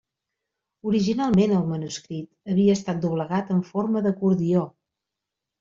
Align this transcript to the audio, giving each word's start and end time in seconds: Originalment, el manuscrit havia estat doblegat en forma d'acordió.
Originalment, 0.91 1.53
el 1.57 1.67
manuscrit 1.73 2.53
havia 2.55 2.79
estat 2.79 3.05
doblegat 3.07 3.55
en 3.57 3.63
forma 3.71 4.07
d'acordió. 4.07 4.69